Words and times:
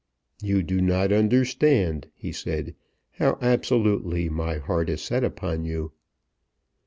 "You 0.41 0.63
do 0.63 0.81
not 0.81 1.11
understand," 1.11 2.07
he 2.15 2.31
said, 2.31 2.73
"how 3.11 3.37
absolutely 3.39 4.29
my 4.29 4.55
heart 4.55 4.89
is 4.89 5.03
set 5.03 5.23
upon 5.23 5.63
you." 5.63 5.91